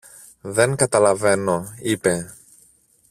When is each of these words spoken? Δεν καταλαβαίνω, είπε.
Δεν 0.41 0.75
καταλαβαίνω, 0.75 1.73
είπε. 1.77 2.35